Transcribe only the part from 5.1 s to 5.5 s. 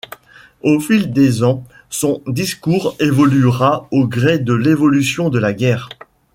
de